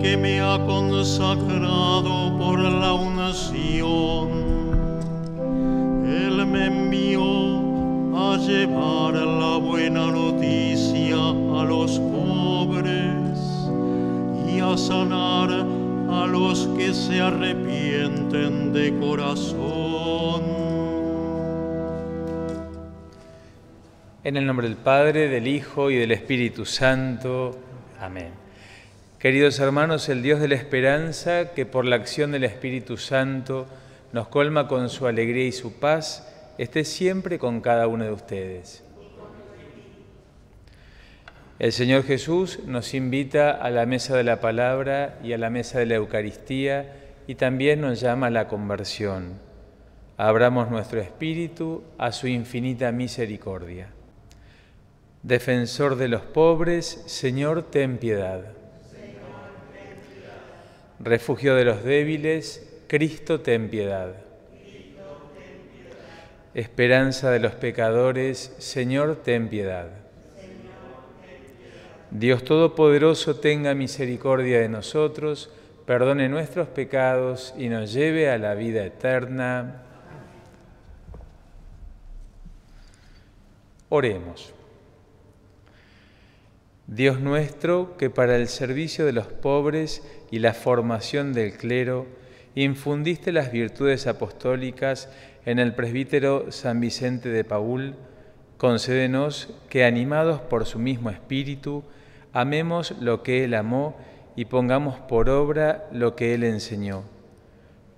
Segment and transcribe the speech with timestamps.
[0.00, 4.30] porque me ha consagrado por la unción.
[6.06, 13.36] Él me envió a llevar la buena noticia a los pobres
[14.50, 20.40] y a sanar a los que se arrepienten de corazón.
[24.24, 27.58] En el nombre del Padre, del Hijo y del Espíritu Santo.
[28.00, 28.49] Amén.
[29.20, 33.66] Queridos hermanos, el Dios de la esperanza, que por la acción del Espíritu Santo
[34.14, 36.26] nos colma con su alegría y su paz,
[36.56, 38.82] esté siempre con cada uno de ustedes.
[41.58, 45.78] El Señor Jesús nos invita a la mesa de la palabra y a la mesa
[45.78, 49.34] de la Eucaristía y también nos llama a la conversión.
[50.16, 53.88] Abramos nuestro espíritu a su infinita misericordia.
[55.22, 58.59] Defensor de los pobres, Señor, ten piedad.
[61.02, 64.14] Refugio de los débiles, Cristo, ten piedad.
[66.52, 69.88] Esperanza de los pecadores, Señor, ten piedad.
[72.10, 75.50] Dios Todopoderoso tenga misericordia de nosotros,
[75.86, 79.82] perdone nuestros pecados y nos lleve a la vida eterna.
[83.88, 84.52] Oremos.
[86.90, 90.02] Dios nuestro, que para el servicio de los pobres
[90.32, 92.08] y la formación del clero,
[92.56, 95.08] infundiste las virtudes apostólicas
[95.46, 97.94] en el presbítero San Vicente de Paul,
[98.58, 101.84] concédenos que, animados por su mismo espíritu,
[102.32, 103.96] amemos lo que Él amó
[104.34, 107.04] y pongamos por obra lo que Él enseñó.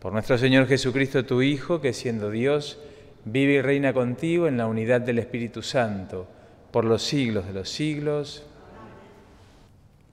[0.01, 2.79] Por nuestro Señor Jesucristo, tu Hijo, que siendo Dios,
[3.25, 6.29] vive y reina contigo en la unidad del Espíritu Santo,
[6.71, 8.45] por los siglos de los siglos.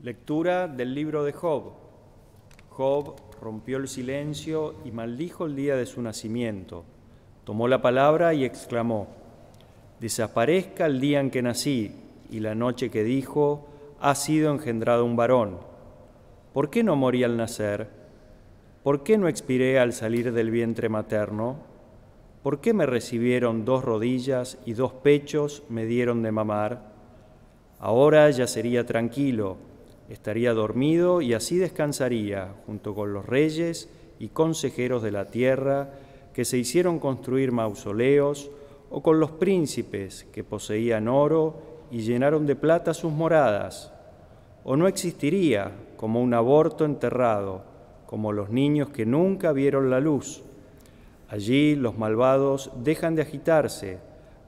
[0.02, 1.74] Lectura del libro de Job.
[2.70, 6.86] Job rompió el silencio y maldijo el día de su nacimiento.
[7.44, 9.08] Tomó la palabra y exclamó,
[10.00, 11.92] Desaparezca el día en que nací
[12.30, 13.68] y la noche que dijo,
[14.00, 15.58] ha sido engendrado un varón.
[16.54, 17.90] ¿Por qué no morí al nacer?
[18.84, 21.58] ¿Por qué no expiré al salir del vientre materno?
[22.42, 26.94] ¿Por qué me recibieron dos rodillas y dos pechos me dieron de mamar?
[27.80, 29.58] Ahora ya sería tranquilo,
[30.10, 33.90] estaría dormido y así descansaría junto con los reyes
[34.20, 35.94] y consejeros de la tierra
[36.34, 38.50] que se hicieron construir mausoleos,
[38.92, 41.62] o con los príncipes que poseían oro
[41.92, 43.94] y llenaron de plata sus moradas,
[44.64, 47.64] o no existiría como un aborto enterrado,
[48.06, 50.42] como los niños que nunca vieron la luz.
[51.28, 54.00] Allí los malvados dejan de agitarse,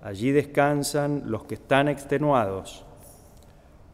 [0.02, 2.86] allí descansan los que están extenuados.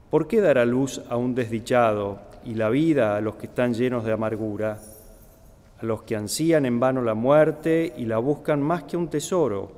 [0.10, 3.74] ¿Por qué dar a luz a un desdichado y la vida a los que están
[3.74, 4.80] llenos de amargura?
[5.82, 9.70] A los que ansían en vano la muerte y la buscan más que un tesoro,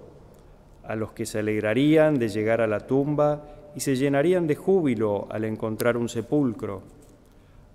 [0.83, 3.41] a los que se alegrarían de llegar a la tumba
[3.75, 6.83] y se llenarían de júbilo al encontrar un sepulcro,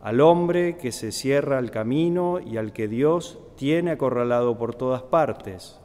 [0.00, 5.02] al hombre que se cierra al camino y al que Dios tiene acorralado por todas
[5.02, 5.80] partes.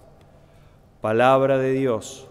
[1.01, 2.28] Palabra de Dios.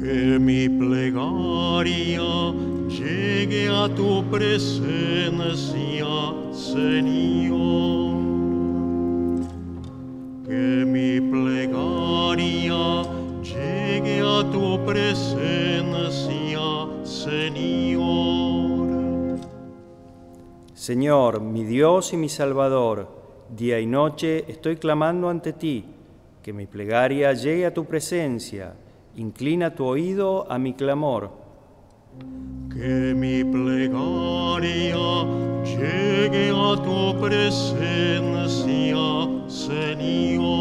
[0.00, 2.54] Que mi plegaria
[2.88, 6.06] llegue a tu presencia,
[6.52, 8.14] Señor.
[10.46, 13.02] Que mi plegaria
[13.42, 16.60] llegue a tu presencia,
[17.02, 18.18] Señor.
[20.74, 23.08] Señor, mi Dios y mi Salvador,
[23.50, 25.84] día y noche estoy clamando ante ti,
[26.40, 28.74] que mi plegaria llegue a tu presencia
[29.18, 31.30] inclina tu oído a mi clamor.
[32.70, 34.96] Que mi plegaria
[35.64, 38.96] llegue a tu presencia,
[39.48, 40.58] Señor.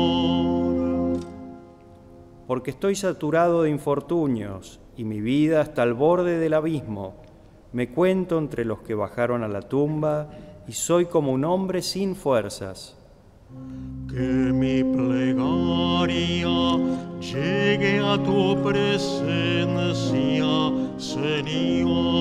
[2.47, 7.13] Porque estoy saturado de infortunios y mi vida está al borde del abismo.
[7.73, 10.29] Me cuento entre los que bajaron a la tumba
[10.67, 12.97] y soy como un hombre sin fuerzas.
[14.09, 16.47] Que mi plegaria
[17.19, 20.45] llegue a tu presencia,
[20.97, 22.17] Señor.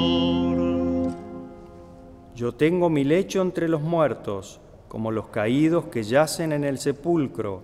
[2.37, 7.62] Yo tengo mi lecho entre los muertos, como los caídos que yacen en el sepulcro,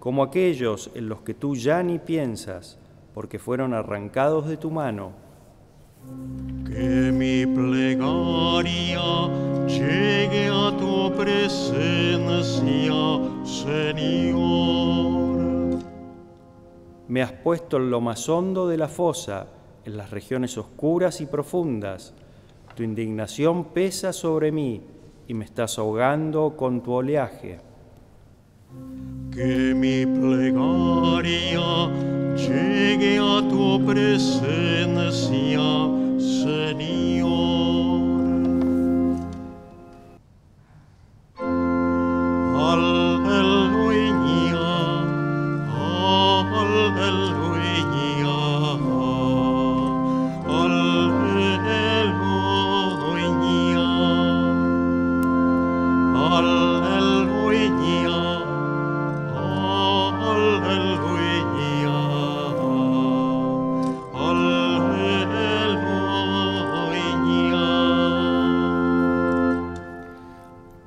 [0.00, 2.78] como aquellos en los que tú ya ni piensas,
[3.12, 5.12] porque fueron arrancados de tu mano.
[6.66, 9.28] Que mi plegaria
[9.66, 10.73] llegue a
[17.14, 19.46] Me has puesto en lo más hondo de la fosa,
[19.84, 22.12] en las regiones oscuras y profundas.
[22.74, 24.82] Tu indignación pesa sobre mí
[25.28, 27.60] y me estás ahogando con tu oleaje.
[29.30, 31.62] Que mi plegaria
[32.34, 34.64] llegue a tu presencia.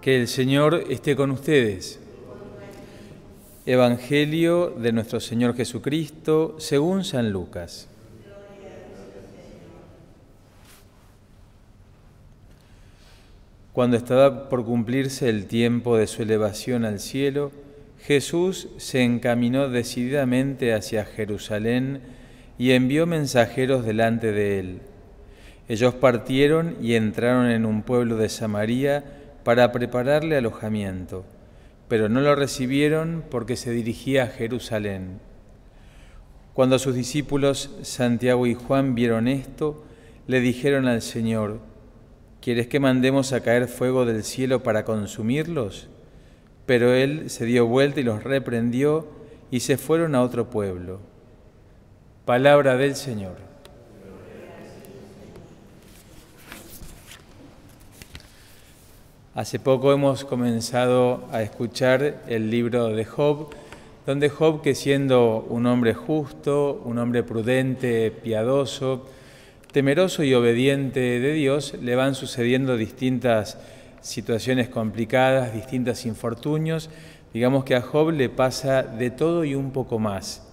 [0.07, 2.00] Que el Señor esté con ustedes.
[3.65, 7.89] Evangelio de nuestro Señor Jesucristo según San Lucas.
[13.74, 17.51] Cuando estaba por cumplirse el tiempo de su elevación al cielo,
[18.00, 22.00] Jesús se encaminó decididamente hacia Jerusalén
[22.57, 24.80] y envió mensajeros delante de él.
[25.68, 29.04] Ellos partieron y entraron en un pueblo de Samaria,
[29.47, 31.23] para prepararle alojamiento,
[31.88, 35.21] pero no lo recibieron porque se dirigía a Jerusalén.
[36.53, 39.85] Cuando sus discípulos Santiago y Juan vieron esto,
[40.27, 41.61] le dijeron al Señor,
[42.41, 45.88] ¿quieres que mandemos a caer fuego del cielo para consumirlos?
[46.65, 49.07] Pero él se dio vuelta y los reprendió
[49.49, 50.99] y se fueron a otro pueblo.
[52.25, 53.46] Palabra del Señor.
[59.37, 63.49] Hace poco hemos comenzado a escuchar el libro de Job,
[64.07, 69.05] donde Job, que siendo un hombre justo, un hombre prudente, piadoso,
[69.71, 73.59] temeroso y obediente de Dios, le van sucediendo distintas
[74.01, 76.89] situaciones complicadas, distintos infortunios.
[77.31, 80.47] Digamos que a Job le pasa de todo y un poco más.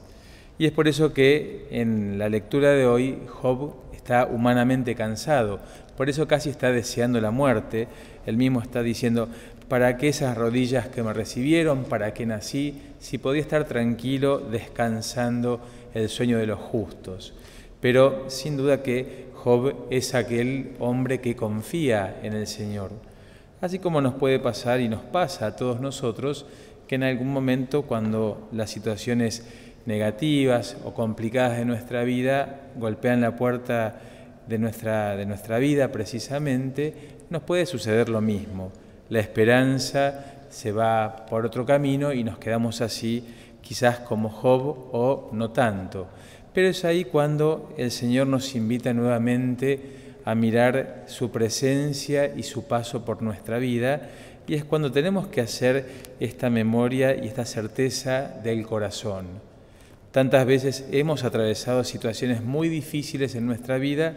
[0.59, 5.61] Y es por eso que en la lectura de hoy Job está humanamente cansado,
[5.97, 7.89] por eso casi está deseando la muerte.
[8.27, 9.29] Él mismo está diciendo,
[9.69, 11.85] ¿para qué esas rodillas que me recibieron?
[11.85, 12.83] ¿Para qué nací?
[13.01, 15.61] Si podía estar tranquilo descansando
[15.95, 17.33] el sueño de los justos.
[17.81, 22.91] Pero sin duda que Job es aquel hombre que confía en el Señor.
[23.63, 26.45] Así como nos puede pasar y nos pasa a todos nosotros
[26.87, 29.47] que en algún momento cuando las situaciones
[29.87, 34.01] negativas o complicadas de nuestra vida golpean la puerta
[34.47, 36.95] de nuestra, de nuestra vida precisamente,
[37.31, 38.73] nos puede suceder lo mismo.
[39.09, 43.25] La esperanza se va por otro camino y nos quedamos así,
[43.61, 46.07] quizás como Job o no tanto.
[46.53, 52.67] Pero es ahí cuando el Señor nos invita nuevamente a mirar su presencia y su
[52.67, 54.09] paso por nuestra vida,
[54.47, 55.87] y es cuando tenemos que hacer
[56.21, 59.54] esta memoria y esta certeza del corazón.
[60.15, 64.15] Tantas veces hemos atravesado situaciones muy difíciles en nuestra vida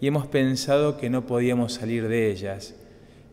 [0.00, 2.74] y hemos pensado que no podíamos salir de ellas,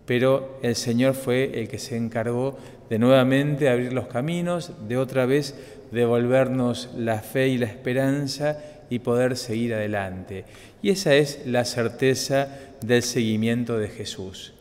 [0.06, 2.58] pero el Señor fue el que se encargó
[2.90, 5.56] de nuevamente abrir los caminos, de otra vez
[5.94, 10.44] devolvernos la fe y la esperanza y poder seguir adelante.
[10.82, 12.50] Y esa es la certeza
[12.82, 14.54] del seguimiento de Jesús.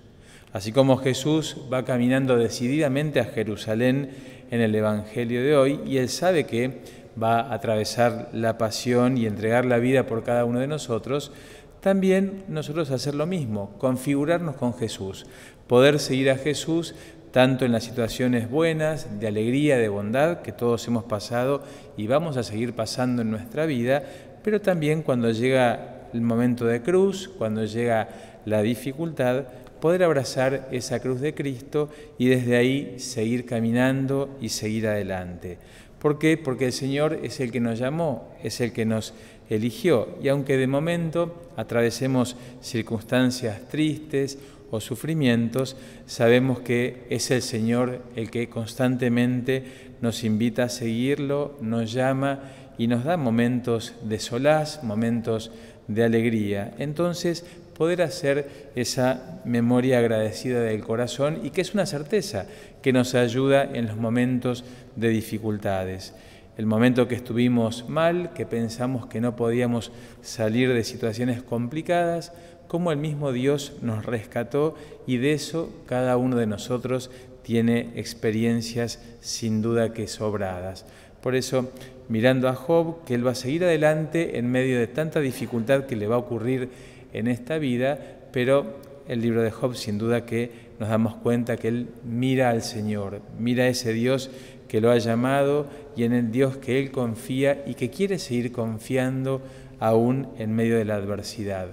[0.53, 4.11] Así como Jesús va caminando decididamente a Jerusalén
[4.53, 9.27] en el Evangelio de hoy y él sabe que va a atravesar la pasión y
[9.27, 11.33] entregar la vida por cada uno de nosotros,
[11.81, 15.27] también nosotros hacer lo mismo, configurarnos con Jesús,
[15.67, 16.95] poder seguir a Jesús
[17.31, 21.63] tanto en las situaciones buenas, de alegría, de bondad que todos hemos pasado
[21.97, 24.03] y vamos a seguir pasando en nuestra vida,
[24.43, 28.09] pero también cuando llega el momento de cruz, cuando llega
[28.45, 29.45] la dificultad,
[29.81, 31.89] poder abrazar esa cruz de Cristo
[32.19, 35.59] y desde ahí seguir caminando y seguir adelante.
[36.01, 36.39] ¿Por qué?
[36.39, 39.13] Porque el Señor es el que nos llamó, es el que nos
[39.51, 40.09] eligió.
[40.23, 44.39] Y aunque de momento atravesemos circunstancias tristes
[44.71, 45.77] o sufrimientos,
[46.07, 52.41] sabemos que es el Señor el que constantemente nos invita a seguirlo, nos llama
[52.79, 55.51] y nos da momentos de solaz, momentos
[55.87, 56.73] de alegría.
[56.79, 57.45] Entonces,
[57.81, 62.47] poder hacer esa memoria agradecida del corazón y que es una certeza
[62.83, 64.65] que nos ayuda en los momentos
[64.97, 66.15] de dificultades.
[66.57, 72.33] El momento que estuvimos mal, que pensamos que no podíamos salir de situaciones complicadas,
[72.69, 74.75] cómo el mismo Dios nos rescató
[75.07, 77.11] y de eso cada uno de nosotros
[77.43, 80.85] tiene experiencias sin duda que sobradas.
[81.23, 81.71] Por eso,
[82.09, 85.97] mirando a Job, que él va a seguir adelante en medio de tanta dificultad que
[85.97, 86.71] le va a ocurrir
[87.13, 87.99] en esta vida,
[88.33, 92.63] pero el libro de Job sin duda que nos damos cuenta que él mira al
[92.63, 94.31] Señor, mira a ese Dios
[94.67, 98.51] que lo ha llamado y en el Dios que él confía y que quiere seguir
[98.51, 99.43] confiando
[99.79, 101.69] aún en medio de la adversidad.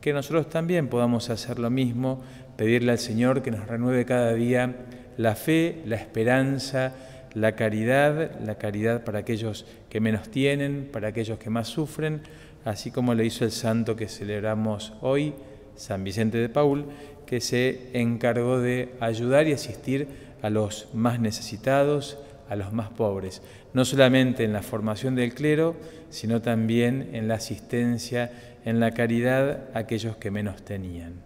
[0.00, 2.20] Que nosotros también podamos hacer lo mismo,
[2.56, 4.74] pedirle al Señor que nos renueve cada día
[5.16, 6.94] la fe, la esperanza,
[7.34, 12.22] la caridad, la caridad para aquellos que menos tienen, para aquellos que más sufren,
[12.64, 15.34] así como lo hizo el santo que celebramos hoy,
[15.76, 16.86] San Vicente de Paul,
[17.28, 20.08] que se encargó de ayudar y asistir
[20.40, 22.16] a los más necesitados,
[22.48, 23.42] a los más pobres,
[23.74, 25.76] no solamente en la formación del clero,
[26.08, 28.32] sino también en la asistencia,
[28.64, 31.20] en la caridad a aquellos que menos tenían.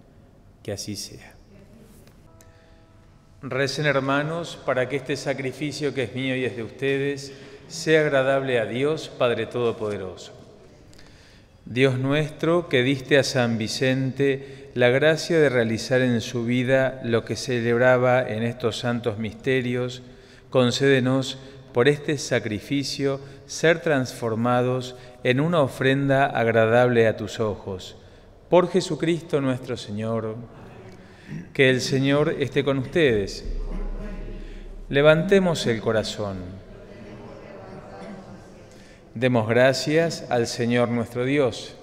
[0.65, 1.35] Que así sea.
[3.41, 7.33] Recen hermanos para que este sacrificio que es mío y es de ustedes
[7.69, 10.33] sea agradable a Dios Padre Todopoderoso.
[11.65, 17.25] Dios nuestro, que diste a San Vicente la gracia de realizar en su vida lo
[17.25, 20.03] que celebraba en estos santos misterios,
[20.49, 21.39] concédenos
[21.75, 27.97] por este sacrificio ser transformados en una ofrenda agradable a tus ojos.
[28.49, 30.37] Por Jesucristo nuestro Señor.
[31.55, 33.45] Que el Señor esté con ustedes.
[34.91, 36.37] Levantemos el corazón.
[39.15, 41.77] Demos gracias al Señor nuestro Dios.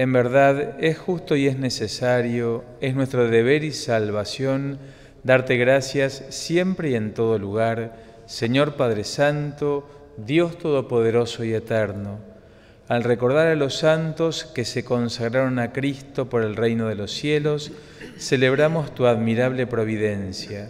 [0.00, 4.78] En verdad es justo y es necesario, es nuestro deber y salvación
[5.24, 12.30] darte gracias siempre y en todo lugar, Señor Padre Santo, Dios Todopoderoso y Eterno
[12.88, 17.12] al recordar a los santos que se consagraron a Cristo por el reino de los
[17.12, 17.70] cielos,
[18.18, 20.66] celebramos tu admirable providencia.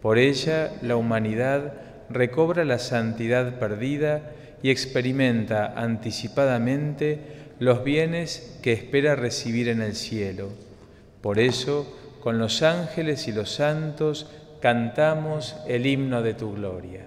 [0.00, 1.74] Por ella la humanidad
[2.08, 4.30] recobra la santidad perdida
[4.62, 10.48] y experimenta anticipadamente los bienes que espera recibir en el cielo.
[11.20, 11.86] Por eso,
[12.20, 14.28] con los ángeles y los santos,
[14.60, 17.06] cantamos el himno de tu gloria.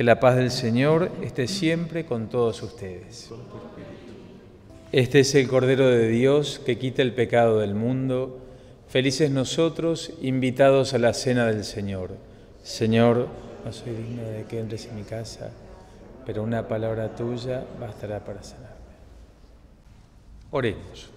[0.00, 3.28] que la paz del Señor esté siempre con todos ustedes.
[4.92, 8.40] Este es el Cordero de Dios que quita el pecado del mundo.
[8.88, 12.12] Felices nosotros, invitados a la cena del Señor.
[12.62, 13.28] Señor,
[13.62, 15.50] no soy digno de que entres en mi casa,
[16.24, 18.76] pero una palabra tuya bastará para sanarme.
[20.50, 21.10] Oremos.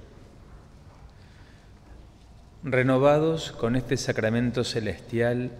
[2.66, 5.52] Renovados con este sacramento celestial,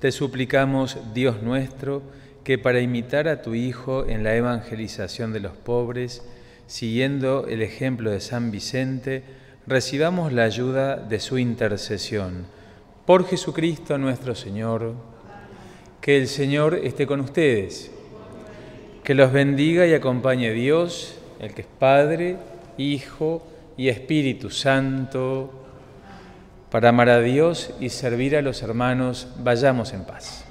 [0.00, 2.02] te suplicamos, Dios nuestro,
[2.44, 6.22] que para imitar a tu Hijo en la evangelización de los pobres,
[6.66, 9.22] siguiendo el ejemplo de San Vicente,
[9.66, 12.46] recibamos la ayuda de su intercesión.
[13.06, 14.94] Por Jesucristo nuestro Señor,
[16.00, 17.90] que el Señor esté con ustedes.
[19.04, 22.36] Que los bendiga y acompañe Dios, el que es Padre,
[22.76, 25.52] Hijo y Espíritu Santo.
[26.70, 30.44] Para amar a Dios y servir a los hermanos, vayamos en paz.